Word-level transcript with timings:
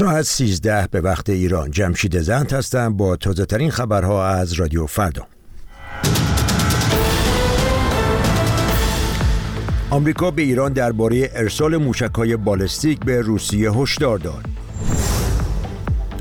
ساعت 0.00 0.22
13 0.22 0.88
به 0.90 1.00
وقت 1.00 1.30
ایران 1.30 1.70
جمشید 1.70 2.20
زند 2.20 2.52
هستم 2.52 2.96
با 2.96 3.16
تازه 3.16 3.46
ترین 3.46 3.70
خبرها 3.70 4.26
از 4.26 4.52
رادیو 4.52 4.86
فردا 4.86 5.26
آمریکا 9.90 10.30
به 10.30 10.42
ایران 10.42 10.72
درباره 10.72 11.30
ارسال 11.34 11.76
موشکهای 11.76 12.36
بالستیک 12.36 12.98
به 13.00 13.20
روسیه 13.20 13.72
هشدار 13.72 14.18
داد. 14.18 14.44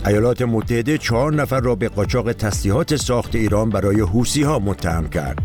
ایالات 0.06 0.42
متحده 0.42 0.98
چهار 0.98 1.34
نفر 1.34 1.60
را 1.60 1.76
به 1.76 1.90
قاچاق 1.90 2.34
تسلیحات 2.34 2.96
ساخت 2.96 3.36
ایران 3.36 3.70
برای 3.70 4.02
حوسی 4.02 4.44
ها 4.44 4.60
متهم 4.60 5.10
کرد. 5.10 5.42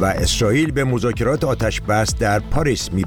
و 0.00 0.04
اسرائیل 0.04 0.70
به 0.70 0.84
مذاکرات 0.84 1.44
آتش 1.44 1.80
بس 1.80 2.14
در 2.14 2.38
پاریس 2.38 2.92
می 2.92 3.04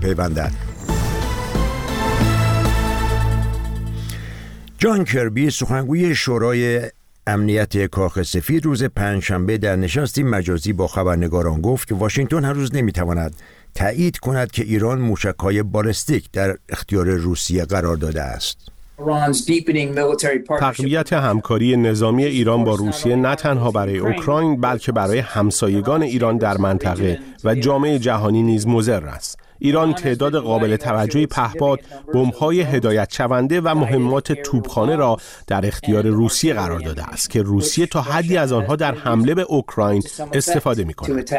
جان 4.81 5.03
کربی 5.03 5.49
سخنگوی 5.49 6.15
شورای 6.15 6.81
امنیت 7.27 7.85
کاخ 7.85 8.21
سفید 8.21 8.65
روز 8.65 8.83
پنجشنبه 8.83 9.57
در 9.57 9.75
نشستی 9.75 10.23
مجازی 10.23 10.73
با 10.73 10.87
خبرنگاران 10.87 11.61
گفت 11.61 11.87
که 11.87 11.95
واشنگتن 11.95 12.43
هنوز 12.43 12.75
نمی‌تواند 12.75 13.35
تایید 13.75 14.17
کند 14.17 14.51
که 14.51 14.63
ایران 14.63 14.99
موشکهای 15.01 15.63
بالستیک 15.63 16.31
در 16.33 16.57
اختیار 16.69 17.09
روسیه 17.09 17.65
قرار 17.65 17.95
داده 17.95 18.21
است. 18.21 18.57
تقویت 20.59 21.13
همکاری 21.13 21.77
نظامی 21.77 22.25
ایران 22.25 22.63
با 22.63 22.75
روسیه 22.75 23.15
نه 23.15 23.35
تنها 23.35 23.71
برای 23.71 23.97
اوکراین 23.97 24.61
بلکه 24.61 24.91
برای 24.91 25.19
همسایگان 25.19 26.03
ایران 26.03 26.37
در 26.37 26.57
منطقه 26.57 27.19
و 27.43 27.55
جامعه 27.55 27.99
جهانی 27.99 28.43
نیز 28.43 28.67
مضر 28.67 29.05
است. 29.05 29.48
ایران 29.59 29.93
تعداد 29.93 30.35
قابل 30.35 30.75
توجهی 30.75 31.25
پهپاد، 31.25 31.79
بمب‌های 32.13 32.61
هدایت 32.61 33.13
شونده 33.13 33.61
و 33.61 33.75
مهمات 33.75 34.31
توپخانه 34.31 34.95
را 34.95 35.17
در 35.47 35.65
اختیار 35.65 36.07
روسیه 36.07 36.53
قرار 36.53 36.79
داده 36.79 37.03
است 37.03 37.29
که 37.29 37.41
روسیه 37.41 37.85
تا 37.85 38.01
حدی 38.01 38.37
از 38.37 38.51
آنها 38.51 38.75
در 38.75 38.95
حمله 38.95 39.35
به 39.35 39.41
اوکراین 39.41 40.03
استفاده 40.33 40.83
می‌کند. 40.83 41.29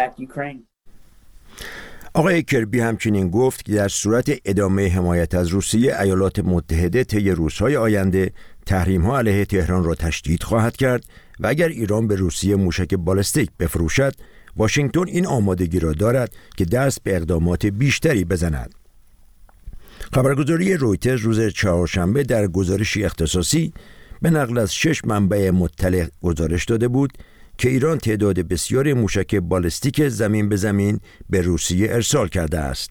آقای 2.14 2.42
کربی 2.42 2.80
همچنین 2.80 3.30
گفت 3.30 3.64
که 3.64 3.72
در 3.72 3.88
صورت 3.88 4.30
ادامه 4.44 4.88
حمایت 4.88 5.34
از 5.34 5.48
روسیه 5.48 6.00
ایالات 6.00 6.38
متحده 6.38 7.04
طی 7.04 7.30
روزهای 7.30 7.76
آینده 7.76 8.32
تحریم 8.66 9.02
ها 9.02 9.18
علیه 9.18 9.44
تهران 9.44 9.84
را 9.84 9.94
تشدید 9.94 10.42
خواهد 10.42 10.76
کرد 10.76 11.04
و 11.40 11.46
اگر 11.46 11.68
ایران 11.68 12.08
به 12.08 12.16
روسیه 12.16 12.56
موشک 12.56 12.94
بالستیک 12.94 13.50
بفروشد 13.60 14.14
واشنگتن 14.56 15.08
این 15.08 15.26
آمادگی 15.26 15.80
را 15.80 15.92
دارد 15.92 16.32
که 16.56 16.64
دست 16.64 17.02
به 17.02 17.16
اقدامات 17.16 17.66
بیشتری 17.66 18.24
بزند. 18.24 18.74
خبرگزاری 20.14 20.74
رویترز 20.74 21.20
روز 21.20 21.40
چهارشنبه 21.40 22.22
در 22.22 22.46
گزارشی 22.46 23.04
اختصاصی 23.04 23.72
به 24.22 24.30
نقل 24.30 24.58
از 24.58 24.74
شش 24.74 25.04
منبع 25.04 25.50
مطلع 25.50 26.06
گزارش 26.22 26.64
داده 26.64 26.88
بود 26.88 27.12
که 27.58 27.68
ایران 27.68 27.98
تعداد 27.98 28.40
بسیار 28.40 28.94
موشک 28.94 29.34
بالستیک 29.34 30.08
زمین 30.08 30.48
به 30.48 30.56
زمین 30.56 31.00
به 31.30 31.40
روسیه 31.40 31.94
ارسال 31.94 32.28
کرده 32.28 32.58
است. 32.58 32.90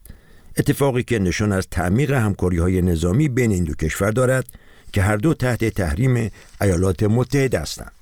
اتفاقی 0.57 1.03
که 1.03 1.19
نشان 1.19 1.51
از 1.51 1.67
تعمیق 1.71 2.11
همکاری 2.11 2.57
های 2.57 2.81
نظامی 2.81 3.29
بین 3.29 3.51
این 3.51 3.63
دو 3.63 3.73
کشور 3.73 4.11
دارد 4.11 4.45
که 4.93 5.01
هر 5.01 5.17
دو 5.17 5.33
تحت 5.33 5.65
تحریم 5.65 6.31
ایالات 6.61 7.03
متحده 7.03 7.59
هستند. 7.59 7.98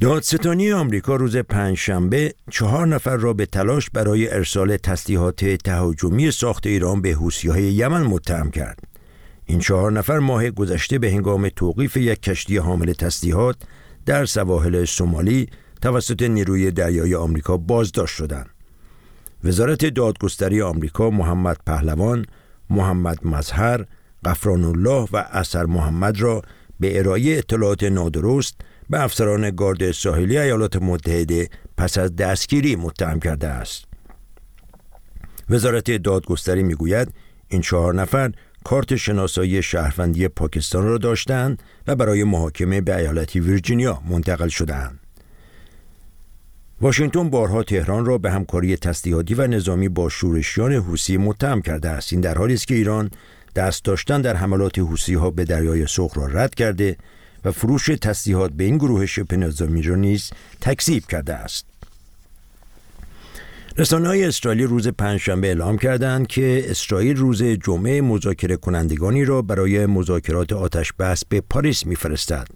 دادستانی 0.00 0.72
آمریکا 0.72 1.16
روز 1.16 1.36
پنجشنبه 1.36 2.34
چهار 2.50 2.86
نفر 2.86 3.16
را 3.16 3.32
به 3.32 3.46
تلاش 3.46 3.90
برای 3.90 4.28
ارسال 4.28 4.76
تسلیحات 4.76 5.44
تهاجمی 5.44 6.30
ساخت 6.30 6.66
ایران 6.66 7.02
به 7.02 7.16
های 7.48 7.62
یمن 7.62 8.02
متهم 8.02 8.50
کرد. 8.50 8.78
این 9.44 9.58
چهار 9.58 9.92
نفر 9.92 10.18
ماه 10.18 10.50
گذشته 10.50 10.98
به 10.98 11.12
هنگام 11.12 11.48
توقیف 11.48 11.96
یک 11.96 12.22
کشتی 12.22 12.56
حامل 12.56 12.92
تسلیحات 12.92 13.56
در 14.06 14.24
سواحل 14.24 14.84
سومالی 14.84 15.48
توسط 15.82 16.22
نیروی 16.22 16.70
دریای 16.70 17.14
آمریکا 17.14 17.56
بازداشت 17.56 18.16
شدند. 18.16 18.50
وزارت 19.44 19.86
دادگستری 19.86 20.62
آمریکا 20.62 21.10
محمد 21.10 21.56
پهلوان، 21.66 22.26
محمد 22.70 23.26
مظهر، 23.26 23.84
قفران 24.24 24.64
الله 24.64 25.08
و 25.12 25.24
اثر 25.30 25.66
محمد 25.66 26.20
را 26.20 26.42
به 26.80 26.98
ارائه 26.98 27.38
اطلاعات 27.38 27.82
نادرست 27.82 28.60
به 28.90 29.00
افسران 29.00 29.50
گارد 29.50 29.92
ساحلی 29.92 30.38
ایالات 30.38 30.76
متحده 30.76 31.48
پس 31.76 31.98
از 31.98 32.16
دستگیری 32.16 32.76
متهم 32.76 33.20
کرده 33.20 33.48
است. 33.48 33.84
وزارت 35.50 35.90
دادگستری 35.90 36.62
می‌گوید 36.62 37.08
این 37.48 37.60
چهار 37.60 37.94
نفر 37.94 38.32
کارت 38.64 38.96
شناسایی 38.96 39.62
شهروندی 39.62 40.28
پاکستان 40.28 40.84
را 40.84 40.98
داشتند 40.98 41.62
و 41.86 41.96
برای 41.96 42.24
محاکمه 42.24 42.80
به 42.80 42.96
ایالت 42.96 43.36
ویرجینیا 43.36 44.02
منتقل 44.10 44.48
شدند. 44.48 45.00
واشنگتن 46.80 47.30
بارها 47.30 47.62
تهران 47.62 48.04
را 48.04 48.18
به 48.18 48.30
همکاری 48.30 48.76
تسلیحاتی 48.76 49.34
و 49.34 49.46
نظامی 49.46 49.88
با 49.88 50.08
شورشیان 50.08 50.72
حوسی 50.72 51.16
متهم 51.16 51.62
کرده 51.62 51.88
است 51.88 52.12
این 52.12 52.20
در 52.20 52.38
حالی 52.38 52.54
است 52.54 52.66
که 52.66 52.74
ایران 52.74 53.10
دست 53.56 53.84
داشتن 53.84 54.20
در 54.20 54.36
حملات 54.36 54.78
حوسی 54.78 55.14
ها 55.14 55.30
به 55.30 55.44
دریای 55.44 55.86
سرخ 55.86 56.16
را 56.18 56.26
رد 56.26 56.54
کرده 56.54 56.96
و 57.46 57.52
فروش 57.52 57.86
تسلیحات 57.86 58.52
به 58.52 58.64
این 58.64 58.76
گروه 58.76 59.06
شبه 59.06 59.36
نظامی 59.36 59.82
را 59.82 59.94
نیز 59.94 60.30
تکذیب 60.60 61.06
کرده 61.06 61.34
است 61.34 61.66
رسانه 63.78 64.08
های 64.08 64.24
اسرائیلی 64.24 64.64
روز 64.64 64.88
پنجشنبه 64.88 65.46
اعلام 65.46 65.78
کردند 65.78 66.26
که 66.26 66.64
اسرائیل 66.68 67.16
روز 67.16 67.42
جمعه 67.42 68.00
مذاکره 68.00 68.56
کنندگانی 68.56 69.24
را 69.24 69.42
برای 69.42 69.86
مذاکرات 69.86 70.52
آتش 70.52 70.92
بس 70.92 71.24
به 71.24 71.40
پاریس 71.40 71.86
میفرستد. 71.86 72.48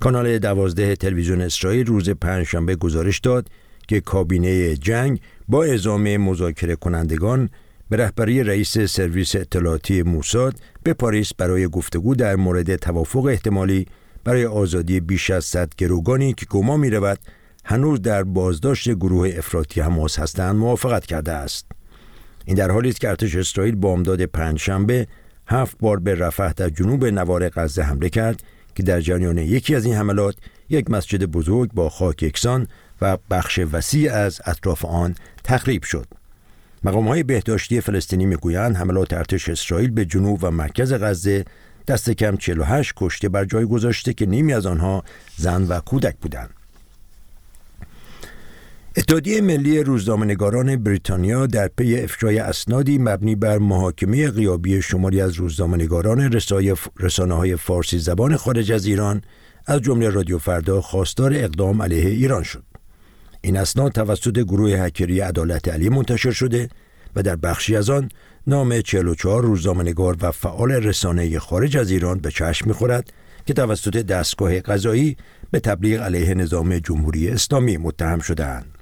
کانال 0.00 0.38
دوازده 0.38 0.96
تلویزیون 0.96 1.40
اسرائیل 1.40 1.86
روز 1.86 2.10
پنجشنبه 2.10 2.76
گزارش 2.76 3.18
داد 3.18 3.48
که 3.88 4.00
کابینه 4.00 4.76
جنگ 4.76 5.20
با 5.48 5.64
اعزام 5.64 6.16
مذاکره 6.16 6.76
کنندگان 6.76 7.50
به 7.90 7.96
رهبری 7.96 8.42
رئیس 8.42 8.78
سرویس 8.78 9.36
اطلاعاتی 9.36 10.02
موساد 10.02 10.54
به 10.82 10.92
پاریس 10.92 11.34
برای 11.34 11.68
گفتگو 11.68 12.14
در 12.14 12.36
مورد 12.36 12.76
توافق 12.76 13.24
احتمالی 13.24 13.86
برای 14.24 14.46
آزادی 14.46 15.00
بیش 15.00 15.30
از 15.30 15.44
صد 15.44 15.68
گروگانی 15.78 16.32
که 16.32 16.46
گما 16.46 16.76
می 16.76 16.90
رود 16.90 17.18
هنوز 17.64 18.02
در 18.02 18.22
بازداشت 18.22 18.90
گروه 18.90 19.32
افراطی 19.36 19.80
حماس 19.80 20.18
هستند 20.18 20.56
موافقت 20.56 21.06
کرده 21.06 21.32
است. 21.32 21.66
این 22.44 22.56
در 22.56 22.70
حالی 22.70 22.88
است 22.88 23.00
که 23.00 23.08
ارتش 23.08 23.36
اسرائیل 23.36 23.74
بامداد 23.74 24.24
پنجشنبه 24.24 25.06
هفت 25.46 25.76
بار 25.80 26.00
به 26.00 26.14
رفح 26.14 26.52
در 26.52 26.68
جنوب 26.68 27.04
نوار 27.04 27.48
غزه 27.48 27.82
حمله 27.82 28.08
کرد 28.08 28.42
که 28.74 28.82
در 28.82 29.00
جریان 29.00 29.38
یکی 29.38 29.74
از 29.74 29.84
این 29.84 29.94
حملات 29.94 30.34
یک 30.68 30.90
مسجد 30.90 31.24
بزرگ 31.24 31.72
با 31.72 31.88
خاک 31.88 32.22
یکسان 32.22 32.66
و 33.02 33.18
بخش 33.30 33.60
وسیع 33.72 34.12
از 34.14 34.40
اطراف 34.44 34.84
آن 34.84 35.14
تخریب 35.44 35.82
شد. 35.82 36.06
مقام 36.84 37.08
های 37.08 37.22
بهداشتی 37.22 37.80
فلسطینی 37.80 38.26
می‌گویند 38.26 38.76
حملات 38.76 39.12
ارتش 39.12 39.48
اسرائیل 39.48 39.90
به 39.90 40.04
جنوب 40.04 40.38
و 40.42 40.50
مرکز 40.50 40.92
غزه 40.92 41.44
دست 41.88 42.10
کم 42.10 42.36
48 42.36 42.92
کشته 42.96 43.28
بر 43.28 43.44
جای 43.44 43.64
گذاشته 43.64 44.12
که 44.12 44.26
نیمی 44.26 44.52
از 44.52 44.66
آنها 44.66 45.04
زن 45.36 45.62
و 45.62 45.80
کودک 45.80 46.16
بودند. 46.16 46.50
اتحادیه 48.96 49.40
ملی 49.40 49.82
روزنامه‌نگاران 49.82 50.76
بریتانیا 50.76 51.46
در 51.46 51.68
پی 51.68 52.00
افشای 52.00 52.38
اسنادی 52.38 52.98
مبنی 52.98 53.34
بر 53.34 53.58
محاکمه 53.58 54.30
غیابی 54.30 54.82
شماری 54.82 55.20
از 55.20 55.32
روزنامه‌نگاران 55.32 56.32
رسانه 57.00 57.34
های 57.34 57.56
فارسی 57.56 57.98
زبان 57.98 58.36
خارج 58.36 58.72
از 58.72 58.86
ایران 58.86 59.22
از 59.66 59.80
جمله 59.80 60.10
رادیو 60.10 60.38
فردا 60.38 60.80
خواستار 60.80 61.34
اقدام 61.34 61.82
علیه 61.82 62.10
ایران 62.10 62.42
شد. 62.42 62.62
این 63.40 63.56
اسناد 63.56 63.92
توسط 63.92 64.38
گروه 64.38 64.70
هکری 64.70 65.20
عدالت 65.20 65.68
علی 65.68 65.88
منتشر 65.88 66.30
شده 66.30 66.68
و 67.16 67.22
در 67.22 67.36
بخشی 67.36 67.76
از 67.76 67.90
آن 67.90 68.08
نام 68.46 68.80
44 68.80 69.42
روزنامه‌نگار 69.42 70.16
و 70.20 70.32
فعال 70.32 70.72
رسانه 70.72 71.38
خارج 71.38 71.76
از 71.76 71.90
ایران 71.90 72.18
به 72.18 72.30
چشم 72.30 72.68
می‌خورد 72.68 73.12
که 73.46 73.54
توسط 73.54 73.96
دستگاه 73.96 74.60
قضایی 74.60 75.16
به 75.50 75.60
تبلیغ 75.60 76.02
علیه 76.02 76.34
نظام 76.34 76.78
جمهوری 76.78 77.28
اسلامی 77.28 77.76
متهم 77.76 78.20
شدهاند. 78.20 78.78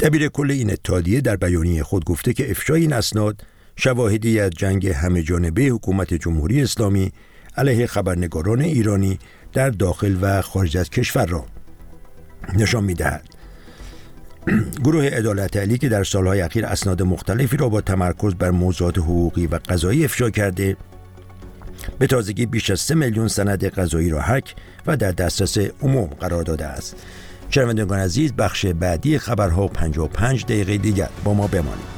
دبیر 0.00 0.28
کل 0.28 0.50
این 0.50 0.70
اتحادیه 0.70 1.20
در 1.20 1.36
بیانیه 1.36 1.82
خود 1.82 2.04
گفته 2.04 2.32
که 2.32 2.50
افشای 2.50 2.80
این 2.80 2.92
اسناد 2.92 3.42
شواهدی 3.76 4.40
از 4.40 4.50
جنگ 4.50 4.88
همه 4.88 5.22
جانبه 5.22 5.62
حکومت 5.62 6.14
جمهوری 6.14 6.62
اسلامی 6.62 7.12
علیه 7.56 7.86
خبرنگاران 7.86 8.60
ایرانی 8.60 9.18
در 9.52 9.70
داخل 9.70 10.16
و 10.20 10.42
خارج 10.42 10.76
از 10.76 10.90
کشور 10.90 11.26
را 11.26 11.46
نشان 12.54 12.84
می‌دهد 12.84 13.37
گروه 14.84 15.04
عدالت 15.04 15.56
علی 15.56 15.78
که 15.78 15.88
در 15.88 16.04
سالهای 16.04 16.40
اخیر 16.40 16.66
اسناد 16.66 17.02
مختلفی 17.02 17.56
را 17.56 17.68
با 17.68 17.80
تمرکز 17.80 18.34
بر 18.34 18.50
موضوعات 18.50 18.98
حقوقی 18.98 19.46
و 19.46 19.58
قضایی 19.68 20.04
افشا 20.04 20.30
کرده 20.30 20.76
به 21.98 22.06
تازگی 22.06 22.46
بیش 22.46 22.70
از 22.70 22.80
سه 22.80 22.94
میلیون 22.94 23.28
سند 23.28 23.64
قضایی 23.64 24.10
را 24.10 24.22
حک 24.22 24.54
و 24.86 24.96
در 24.96 25.12
دسترس 25.12 25.58
عموم 25.58 26.06
قرار 26.06 26.42
داده 26.42 26.66
است. 26.66 26.96
شنوندگان 27.50 27.98
عزیز 27.98 28.32
بخش 28.32 28.66
بعدی 28.66 29.18
خبرها 29.18 29.68
55 29.68 30.44
دقیقه 30.44 30.78
دیگر. 30.78 31.08
با 31.24 31.34
ما 31.34 31.46
بمانید. 31.46 31.97